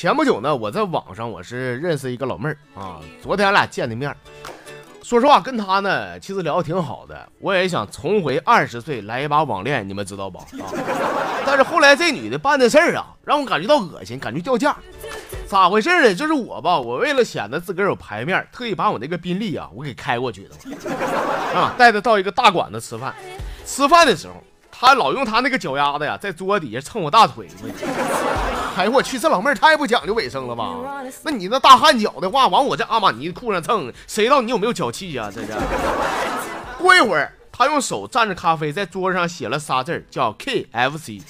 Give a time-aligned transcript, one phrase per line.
[0.00, 4.14] 前不久呢，我在网上我是认识一个老妹儿啊，昨天俺俩见的面。
[5.02, 10.38] 说实话，跟她呢其实聊的挺好的，我也想重回二十岁来一把网恋，你们知道吧？
[10.60, 10.70] 啊！
[11.44, 14.76] 但是后来这女的办的事儿啊，让我感觉到恶心，感觉掉价。
[15.48, 16.14] 咋回事呢？
[16.14, 20.54] 就是我吧，我为了显得自个儿有排面，特意把我那个宾利啊，我给开过去的
[21.58, 23.12] 啊，带她到一个大馆子吃饭。
[23.66, 24.34] 吃饭的时候，
[24.70, 27.48] 她老用她那个脚丫子呀，在桌子底下蹭我大腿。
[28.78, 30.76] 哎我去，这老妹儿太不讲究卫生了吧？
[31.24, 35.28] 那你那大汗脚的话，往我这阿玛尼裤上蹭，谁知道你有没有脚气呀？
[35.34, 35.48] 这是。
[36.78, 41.20] 过一会儿，他用手蘸着咖啡，在桌子上写了仨字儿叫 KFC。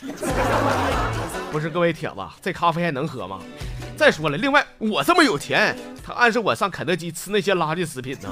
[1.51, 3.39] 不是各位铁子，这咖啡还能喝吗？
[3.97, 5.75] 再说了，另外我这么有钱，
[6.07, 8.29] 他暗示我上肯德基吃那些垃圾食品呢，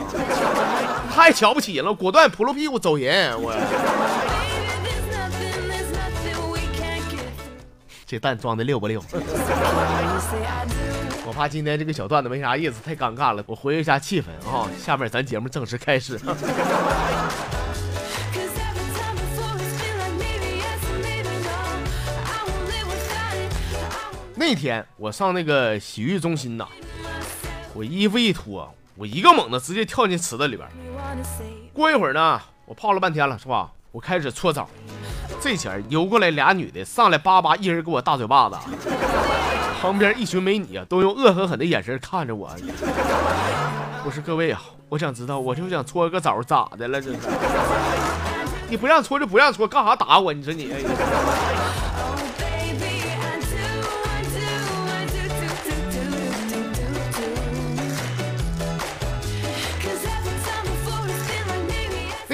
[1.14, 3.54] 太瞧不起人了，果断扑噜屁股走人，我。
[8.06, 9.02] 这蛋装的溜不溜？
[11.26, 13.42] 我怕今天这个小段子没啥意思，太尴尬了。
[13.46, 14.68] 我活跃一下气氛啊！
[14.78, 16.16] 下面咱节目正式开始。
[24.38, 26.68] 那天我上那个洗浴中心呐，
[27.74, 30.68] 我衣服一脱，我一个猛子直接跳进池子里边。
[31.72, 33.72] 过一会儿呢，我泡了半天了，是吧？
[33.96, 34.68] 我开始搓澡。
[35.40, 38.56] 这前游过来俩女的，上来叭叭一人给我大嘴巴子，
[39.80, 42.50] 旁边一群美女啊，都用恶狠狠的眼神看着我。
[44.04, 47.18] 我说各位啊，我想知道，我就想搓个澡，咋的了这是？
[48.68, 50.30] 你不让搓就不让搓，干啥打我？
[50.30, 50.74] 你说你。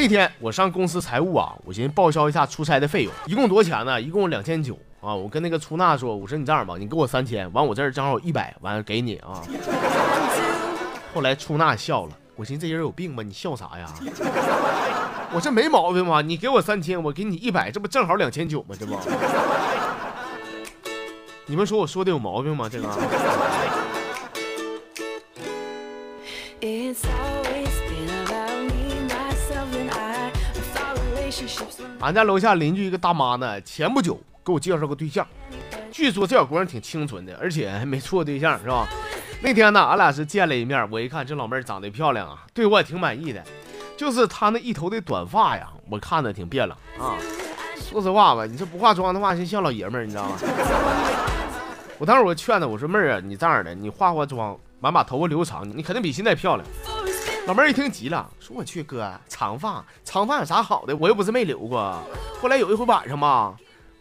[0.03, 4.00] 那天我上公司财务啊，我寻思报销一下出差的费用，一共多少钱呢？
[4.00, 5.14] 一共两千九啊！
[5.14, 9.40] 我跟那个出纳说，我说你这样吧，你给我三千，完我这儿正好有一百，完了给你啊。
[11.14, 13.23] 后来出纳笑了，我寻思这人有病吧？
[13.23, 13.86] 你笑啥呀？
[15.33, 16.20] 我这没毛病吗？
[16.20, 18.74] 你给我三千，我给你一百，这不正好两千九吗？
[18.77, 18.98] 这不？
[21.46, 22.69] 你们说我说的有毛病吗？
[22.69, 22.89] 这个？
[32.01, 35.27] 俺家楼下邻居一个大妈呢，前不久给我介绍个对象，
[35.90, 38.89] 据说这小姑娘挺清纯的，而且还没处过对象，是吧？
[39.40, 43.42] 那天呢，俺俩是见了一面，我一看这老妹儿长得漂亮啊，对我也挺满意的，
[43.96, 47.17] 就是她那一头的短发呀，我看着挺别冷啊。
[47.79, 50.36] 说实话吧，你这不化妆的话，像像老爷们儿，你知道吗？
[51.98, 56.67] 我当时我劝她，我说妹儿啊，你这样的，你化化妆，完把头发留长，你肯定比现在漂亮。
[57.47, 60.97] 老妹儿一听急了，说：“我去哥，长发长发有啥好的？
[60.97, 61.98] 我又不是没留过。
[62.41, 63.55] 后来有一回晚上吧，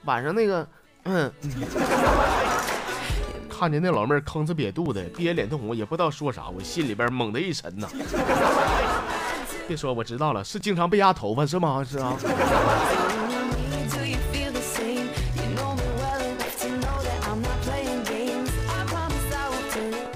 [0.05, 0.67] 晚上那个，
[1.05, 1.31] 嗯，
[3.49, 7.87] 看见那老妹儿吭哧瘪肚的，憋脸通红，也不知道说啥，我心里边猛的一沉呐。
[9.67, 11.83] 别说，我知道了，是经常被压头发是吗？
[11.83, 12.15] 是啊。”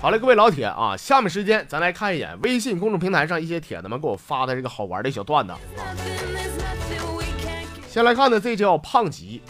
[0.05, 5.57] 好了，各位老铁啊，下面时间咱来看一眼微信公众平台上一些铁子们给我发的这个好玩的小段子啊。
[7.87, 9.41] 先来看的这叫胖吉，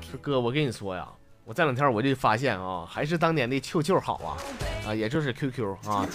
[0.00, 1.08] 说哥，我跟你说呀，
[1.44, 4.38] 我这两天我就发现啊，还是当年的 QQ 好啊
[4.86, 6.06] 啊，也就是 QQ 啊，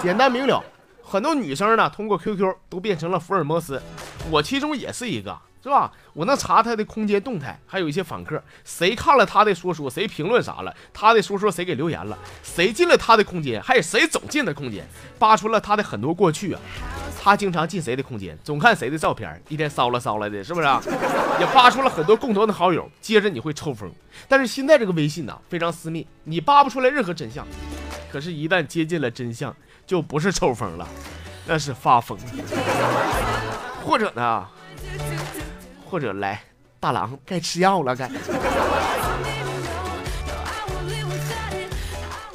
[0.00, 0.64] 简单明了，
[1.02, 3.82] 很多女生呢通过 QQ 都变成了福尔摩斯，
[4.30, 5.38] 我其中也是一个。
[5.66, 5.90] 是吧？
[6.12, 14.86] 我能查他的空间动态，还有一些访客，谁看了他的说说，谁评论啥了，他的说说谁给留言了，谁进了他的空间，还有谁总进的空间，
[15.18, 16.60] 扒出了他的很多过去啊。
[17.20, 20.68] 他经常进谁的空间，总看谁的照片，一天骚了骚了的，是不是？
[21.40, 23.92] 也扒出了很多共同的好友，接着你会抽风。
[24.28, 27.44] 但是现在这个微信呢，非常私密，你扒不出来任何真相。
[28.12, 29.52] 可是，一旦接近了真相，
[29.84, 30.86] 就不是抽风了，
[31.44, 32.16] 那是发疯。
[33.84, 34.46] 或者呢？
[35.88, 36.42] 或者来，
[36.80, 38.10] 大郎该吃药了，该。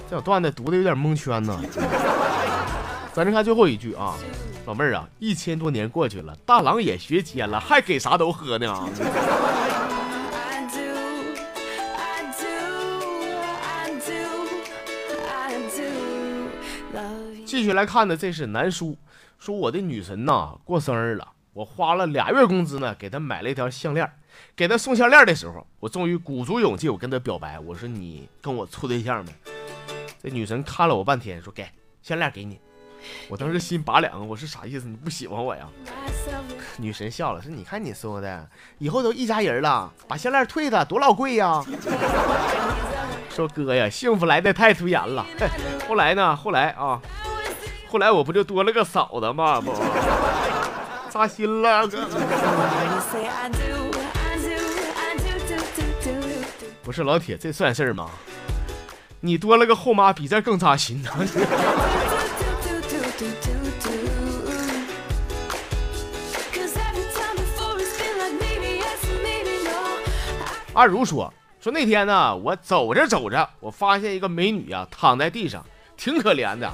[0.09, 1.61] 这小段子读的有点蒙圈呢。
[3.13, 4.15] 咱再看最后一句啊，
[4.65, 8.89] 老妹儿啊，一千多年过去了，大郎也学奸了，还给啥都喝呢。
[17.45, 18.97] 继续来看的，这是南叔
[19.37, 21.27] 说我的女神呐过生日了。
[21.53, 24.09] 我花了俩月工资呢，给她买了一条项链。
[24.55, 29.31] 给她送项链的时候，我终于鼓足勇气，我跟她表白，我说：“你跟我处对象没？”
[30.23, 31.67] 这女神看了我半天，说：“给
[32.01, 32.59] 项链给你。”
[33.27, 34.87] 我当时心拔凉，我说：“啥意思？
[34.87, 35.67] 你不喜欢我呀？”
[36.77, 41.61] 女神笑了，说：“你看你说的，以后都一家人了，把项链退了，多老贵呀。”
[43.29, 45.25] 说哥呀，幸福来的太突然了。
[45.87, 46.35] 后来呢？
[46.35, 47.01] 后来啊，
[47.89, 49.59] 后来我不就多了个嫂子吗？
[49.59, 49.71] 不，
[51.11, 52.07] 扎心了哥。
[56.81, 58.09] 不是老铁，这算事儿吗？
[59.19, 61.11] 你多了个后妈，比这更扎心呢。
[70.73, 75.65] 二如说说那天呢，我走着走着，我发现一个美女啊，躺在地上，
[75.97, 76.71] 挺可怜的，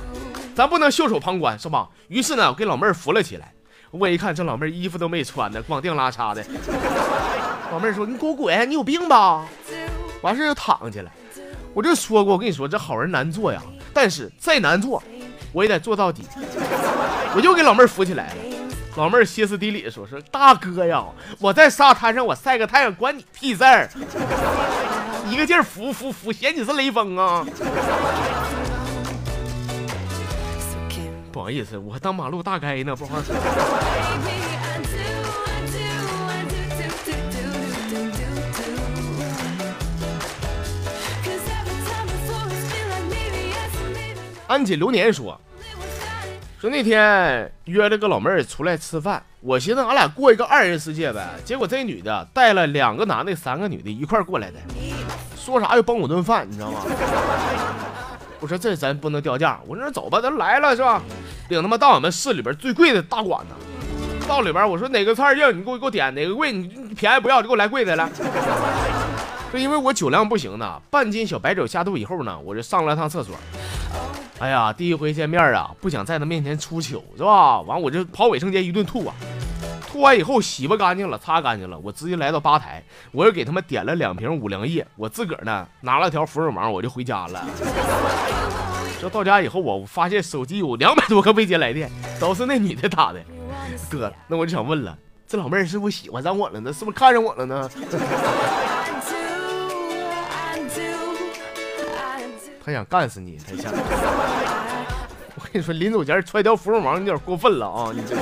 [0.55, 1.89] 咱不能袖手旁观是吧？
[2.07, 3.51] 于是呢，我给老妹儿扶了起来。
[3.91, 6.43] 我一看这老妹儿衣服都没穿呢，光腚拉碴的。
[7.71, 9.45] 老妹儿说：“你给我滚，你有病吧？”
[10.21, 11.11] 完事儿就躺下了。
[11.73, 13.61] 我就说过，我跟你说，这好人难做呀。
[13.93, 15.01] 但是再难做，
[15.51, 16.23] 我也得做到底。
[17.35, 18.35] 我就给老妹儿扶起来了。
[18.95, 21.03] 老妹儿歇斯底里说：“说大哥呀，
[21.39, 23.89] 我在沙滩上我晒个太阳，关你屁事儿！
[25.29, 27.45] 一个劲儿扶扶扶，嫌你是雷锋啊！”
[31.37, 33.31] 不好意思，我当马路大街呢，不好意思。
[44.47, 45.39] 安锦流年说。
[46.59, 51.23] 说那天约了个老妹儿出来吃饭，我寻思俺俩过一个二人世界呗。
[51.45, 54.57] 结果这女的带了两个男的、三个女的一块过来的，
[55.37, 56.81] 说啥要帮我顿饭，你知道吗？
[58.39, 61.01] 我说这咱不能掉价，我说走吧，咱来了是吧？
[61.49, 68.09] 领他妈到俺们市里边最贵的大馆子，到里边我说哪个菜硬你给我给我点，哪个贵你便宜不要就给我来贵的来。
[69.49, 73.33] 说因为我酒量不行呢，半斤小白酒下肚以后呢，我就上了趟厕所。
[74.39, 77.61] 哎呀，第一回见面啊，不想在他面前出糗，是吧？
[77.61, 79.15] 完我就跑卫生间一顿吐啊，
[79.89, 82.83] 吐完以后洗不干净了，擦干净了，我直接来到吧台，
[83.13, 87.45] 我又给他们点了两瓶五粮液，我自个儿呢拿了条扶手芒，我就回家了。
[89.07, 91.89] 这到家以后，我发现手机有两百多个未接来电，
[92.19, 93.23] 都是那女的打的。
[93.89, 96.73] 哥，那我就想问了，这老妹儿是不是喜欢上我了呢？
[96.73, 97.69] 是不是看上我了呢？
[102.65, 103.71] 他想干死你，他想。
[105.35, 107.93] 我跟你说，临走前揣条芙蓉王，有点过分了啊！
[107.95, 108.13] 你这。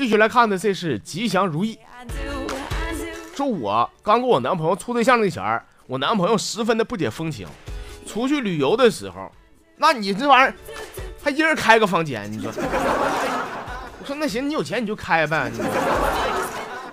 [0.00, 1.78] 继续来看的，这是吉祥如意。
[3.36, 7.46] 说我刚跟我男朋友处对象那前儿，我男朋友十分的不解风情。
[8.06, 9.30] 出去旅游的时候，
[9.76, 10.54] 那你这玩意儿。
[11.22, 12.50] 还一人开个房间，你说？
[12.50, 15.52] 我说那行，你有钱你就开呗。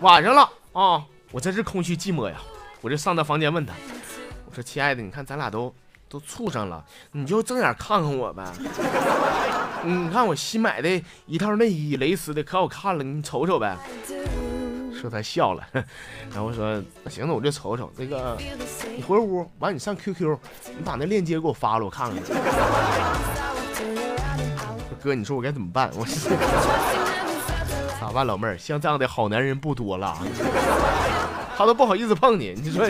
[0.02, 0.42] 晚上了
[0.74, 1.02] 啊，
[1.32, 2.36] 我真是空虚寂寞呀。
[2.82, 3.74] 我就上他房间问他，
[4.50, 5.74] 我说亲爱的，你看咱俩都
[6.10, 8.44] 都处上了，你就正眼看看我呗。
[9.84, 13.78] 你看我新买的一套内衣，蕾丝的，可好看了，你瞅瞅呗。
[15.00, 15.64] 说他笑了，
[16.34, 18.36] 然后说行，那我就瞅瞅那个，
[18.96, 20.38] 你回屋完你上 QQ，
[20.76, 22.18] 你把那链接给我发了，我看看。
[25.04, 25.92] 哥，你说我该怎么办？
[25.94, 26.04] 我
[28.00, 28.26] 咋办？
[28.26, 30.18] 老妹儿，像这样的好男人不多了，
[31.56, 32.54] 他都不好意思碰你。
[32.58, 32.84] 你说？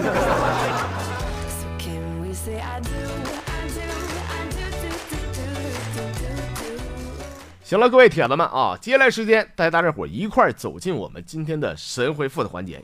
[7.68, 12.82] 行了，各位铁子们啊，接下来时间带大家伙一块走进我们今天的神回复的环节。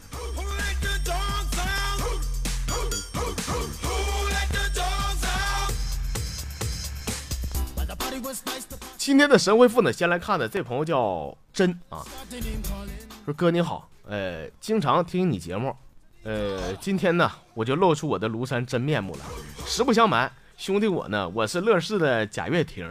[8.97, 12.03] 今天的神回复呢，先来看的这朋友叫真啊，
[13.23, 15.73] 说哥你好，呃，经常听你节目，
[16.23, 19.19] 呃，今天呢我就露出我的庐山真面目了。
[19.65, 22.85] 实不相瞒，兄弟我呢，我是乐视的贾跃亭，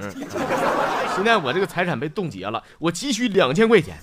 [1.15, 3.99] 现在我这个财产被冻结了，我急需两千块钱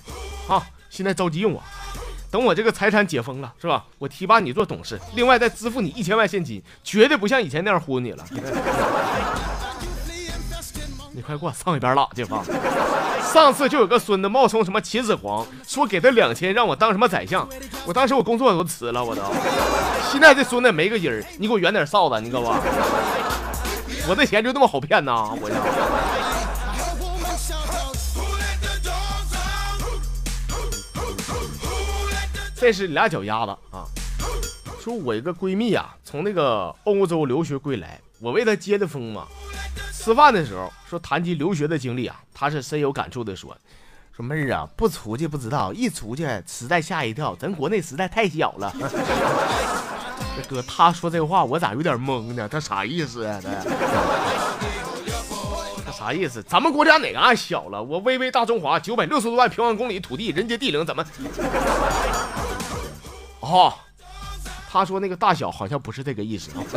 [0.48, 1.62] 啊，现在着急用啊，
[2.30, 3.84] 等我这个财产解封了，是吧？
[3.98, 8.24] 我提拔你做董事，另外再支付你一千万现金，绝对不像以前那样忽悠你了。
[11.12, 12.44] 你快给我上一边拉去吧！
[13.32, 17.46] 上次就有个孙子冒充什么秦始皇，说给他两千让我当什么宰相，
[17.84, 19.20] 我当时我工作都辞了，我都。
[20.10, 22.60] 现在这孙子没个音儿，你给我远点臊子，你知道吧。
[24.08, 25.30] 我这钱就那么好骗呐？
[25.40, 25.50] 我
[32.60, 33.88] 这是俩脚丫子啊！
[34.78, 39.26] 说我一个闺蜜啊，从那个欧洲留学归来，我为她接的风嘛。
[39.94, 43.56] 吃饭的时候说谈及留学的经历啊，她是深有感触的说
[44.14, 47.34] ：“说妹儿啊，不出去不知道，一出去实在吓一跳。
[47.34, 48.70] 咱国内实在太小了。
[50.36, 52.46] ”这哥，他说这话我咋有点懵呢？
[52.46, 53.40] 他啥意思啊？
[55.82, 56.42] 他啥意思？
[56.42, 57.82] 咱们国家哪嘎小了？
[57.82, 61.02] 我巍巍大中华，九百六十多万平方公里土地，人杰地灵，怎么？
[63.50, 63.74] 哦，
[64.70, 66.62] 他说那个大小好像不是这个意思啊。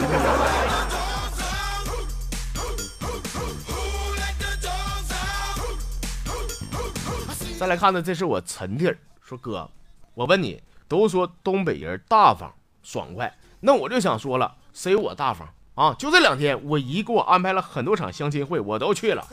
[7.60, 9.70] 再来看呢，这是我陈弟儿说哥，
[10.15, 12.51] 我问你，都说东北人大方
[12.82, 15.94] 爽快，那我就想说了，谁我大方啊？
[15.94, 19.25] 就这两天，我姨给我安排了很多场相亲会，我都去了，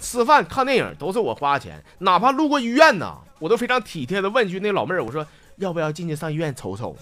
[0.00, 6.96] 吃饭看电影都是我花钱，哪怕路过医院呢，我都非常体贴的问句那老妹儿，我说要不要进去上医院瞅瞅？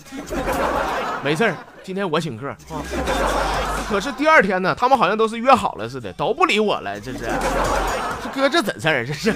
[1.25, 2.56] 没事儿，今天我请客啊。
[3.88, 7.18] 可是第二天呢，他们好像都是约好了似的，都不理我了，这是，
[8.23, 9.04] 这哥这怎事儿？
[9.06, 9.32] 这是。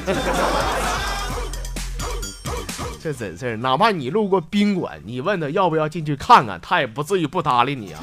[3.03, 8.01] 这怎事儿，哪怕你路过宾馆，你问他要不要进去看看，他也不至于不搭理你啊。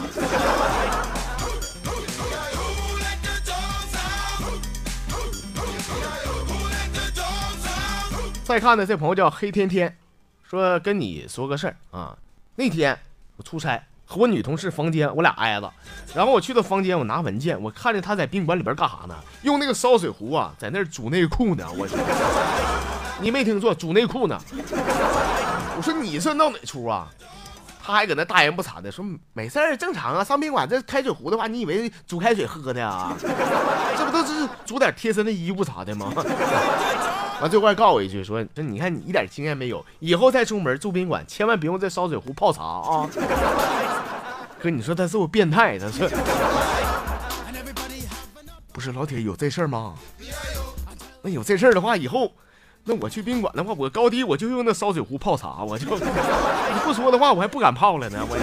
[8.46, 9.98] 再看呢，这朋友叫黑天天，
[10.54, 12.16] 说跟你说个事儿啊。
[12.56, 12.96] 那天
[13.38, 15.74] 我出差，和我女同事房间，我俩挨着。
[16.14, 19.16] 然后我去到房间，我拿文件，我看见她在宾馆里边干啥呢？
[19.42, 21.66] 用那个烧水壶啊，在那儿煮内裤呢。
[21.76, 21.96] 我去。
[23.20, 24.40] 你没听错，煮内裤呢。
[25.76, 27.08] 我说你这闹哪出啊？
[27.86, 30.24] 他还搁那大言不惭的说没事儿，正常啊。
[30.24, 33.12] 上宾馆这开水壶的话，你以为煮开水喝的啊？
[33.98, 36.14] 这不都是煮点贴身的衣服啥的吗？
[37.44, 43.10] 完最后还告我一句说说你看你一点经验没有，以后再出门住宾馆，千万别用这烧水壶泡茶啊。
[44.62, 45.78] 哥，你说他是不是变态？
[45.78, 46.10] 他是
[48.72, 49.94] 不是老铁有这事儿吗？
[51.22, 52.32] 那有这事儿的话，以后。
[52.86, 58.20] 那我去宾馆的话，我高低我就用那烧水壶泡茶，我就 你不说的话，我还不敢泡了呢。
[58.30, 58.36] 我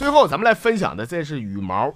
[0.00, 1.92] 最后咱们来分享的，这是羽毛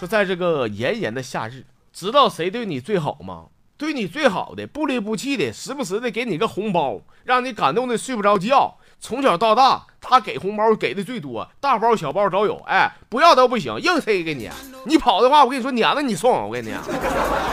[0.00, 3.44] 说，在这个炎炎的夏日，知道谁对你最好吗？
[3.78, 8.78] 对你最好的，不离不弃的，时不时的给你个红包，让你感动的睡不着觉。
[8.98, 12.60] 从小到大，他给红包给的最多，大包小包都有。
[12.66, 14.50] 哎，不要都不行，硬塞给你。
[14.84, 16.32] 你跑的话，我跟你说，撵着你送。
[16.48, 16.82] 我跟你讲，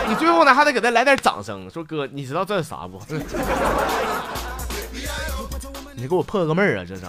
[0.10, 3.00] 你最后呢还得给他来点掌声，说哥，你知道这是啥不？
[6.00, 6.86] 你给我破个闷儿啊！
[6.88, 7.01] 这是，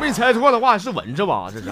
[0.00, 1.48] 没猜错的话是蚊子吧？
[1.52, 1.70] 这是。